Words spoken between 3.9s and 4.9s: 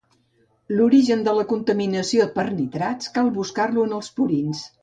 en els purins.